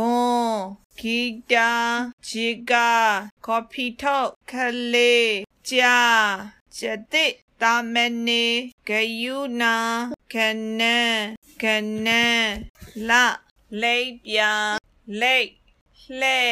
[0.00, 0.58] ခွန်
[0.98, 1.18] ဂီ
[1.52, 1.72] တာ
[2.26, 2.90] ဂျီကာ
[3.46, 4.52] ကော်ဖီထုတ်ခ
[4.92, 5.32] လေး
[5.70, 6.00] ကြာ
[6.76, 7.32] ကျတဲ့
[7.62, 8.44] တာမနေ
[8.88, 8.90] ဂ
[9.22, 9.76] ယုနာ
[10.32, 10.34] ခ
[10.78, 11.14] နန်
[11.62, 11.64] ခ
[12.06, 12.42] နန်
[13.08, 13.10] လ
[13.82, 14.38] လိပ်ပြ
[15.20, 15.50] လိပ်
[16.18, 16.42] လှဲ